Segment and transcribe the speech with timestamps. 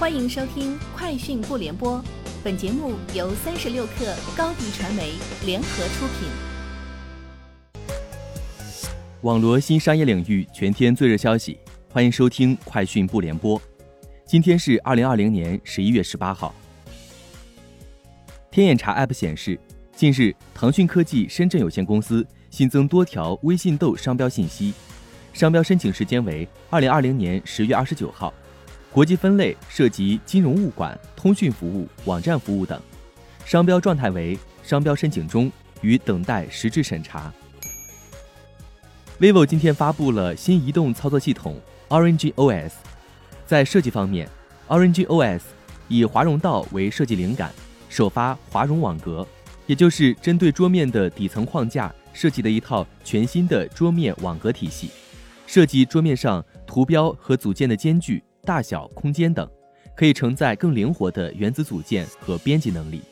[0.00, 1.98] 欢迎收听《快讯不联播》，
[2.42, 5.12] 本节目由三十六克高低传媒
[5.44, 6.26] 联合出品。
[9.20, 11.58] 网罗新商业领域全天最热消息，
[11.92, 13.60] 欢迎收听《快讯不联播》。
[14.24, 16.54] 今天是二零二零年十一月十八号。
[18.50, 19.60] 天眼查 App 显示，
[19.94, 24.72] 近日腾讯科技深圳有限公司新增多条微信豆商标信息。
[25.34, 28.32] 商标申请时间为二零二零年十月二十九号，
[28.92, 32.80] 国际分类涉及金融物管、通讯服务、网站服务等，
[33.44, 37.32] 商标状态为商标申请中，与等待实质审查。
[39.20, 41.56] vivo 今天发布了新移动操作系统
[41.88, 42.72] Orange OS，
[43.46, 44.28] 在设计方面
[44.66, 45.42] ，Orange OS
[45.86, 47.52] 以华容道为设计灵感，
[47.88, 49.24] 首发华容网格，
[49.66, 54.90] 也就是针对桌面的底层框架设计的一套全新的桌面网格体系。
[55.46, 59.48] 设计桌面上图标和组件的间距、大小、空间等，
[59.94, 63.02] 可以承载更灵活的原子组件和编辑能力。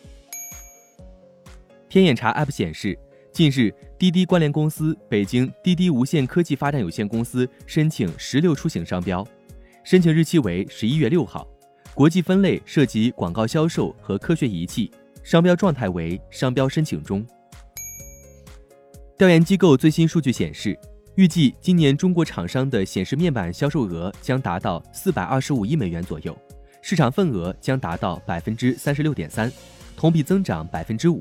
[1.88, 2.98] 天眼查 App 显示，
[3.32, 9.26] 近日滴滴关联公司北京滴滴无线科技发展有限公司申请十六出行商标，
[9.84, 11.46] 申请日期为十一月六号，
[11.94, 14.90] 国际分类涉及广告销售和科学仪器，
[15.22, 17.26] 商标状态为商标申请中。
[19.16, 20.78] 调研机构最新数据显示。
[21.18, 26.38] 预计今年中国厂商的显示面板销售额将达到四百二十五亿美元左右，
[26.80, 29.52] 市场份额将达到百分之三十六点三，
[29.96, 31.20] 同比增长百分之五。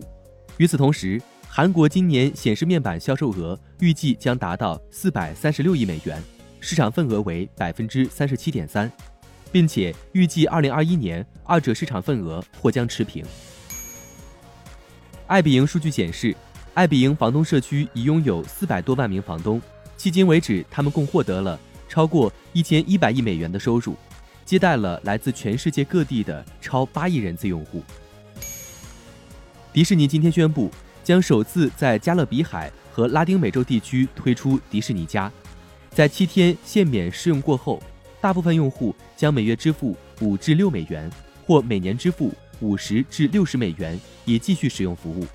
[0.58, 6.22] 与此同时，韩国今年显示面板销售额预计将达到四百三十六亿美元，
[6.60, 8.92] 市场份额为百分之三十七点三，
[9.52, 13.26] 并且预计二零二一年二者市场份额或将持平。
[15.26, 16.36] 爱彼迎数据显示，
[16.76, 19.60] 爱彼迎房东社区已拥有四百多万名房东。
[19.98, 21.60] 迄今为止，他们共获得了
[21.90, 23.96] 超过一千一百亿美元的收入，
[24.46, 27.82] 接待了来自全世界各地的超八亿人次用户。
[29.74, 30.72] 迪士尼今天宣布，
[31.04, 35.32] 将首次在加勒比海和拉丁美洲地区推出迪士尼加，
[35.92, 37.82] 在七天限免试用过后，
[38.22, 41.10] 大部分用户将每月支付五至六美元，
[41.46, 45.26] 或每年支付五十至六十美元，以继续使用服务。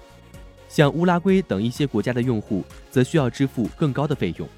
[0.72, 4.48] 像乌拉圭等一些国家的用户则需要支付更高的费用，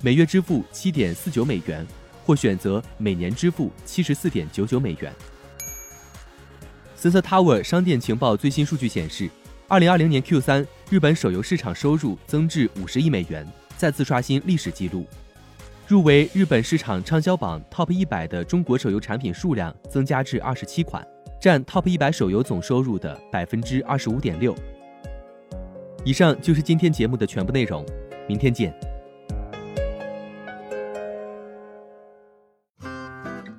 [0.00, 1.84] 每月支付七点四九美元，
[2.24, 5.12] 或选择每年支付七十四点九九美元。
[6.96, 9.28] Sensor Tower 商店情报最新数据显示，
[9.66, 13.44] 二零二零年 Q 三日本手游市场收入增至五十亿美元，
[13.76, 15.04] 再次刷新历史记录。
[15.88, 21.04] 入围日本市场畅销榜 TOP 一百的中国手游产品数量增加至二十七款，
[21.40, 24.54] 占 TOP 一百手游总收入的百分之二十五点六。
[26.06, 27.84] 以上就是今天节目的全部内容，
[28.28, 28.72] 明天见。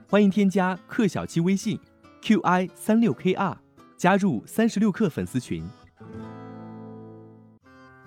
[0.08, 1.78] 欢迎添加克小七微信
[2.22, 3.54] ，qi 三六 kr，
[3.98, 5.62] 加入三十六氪粉丝群。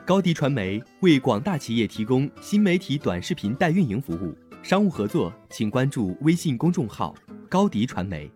[0.06, 7.14] 高迪传媒为广大企业提供新媒体短视频代运营服务，商务合作请关注微信公众号
[7.46, 8.32] 高迪传媒。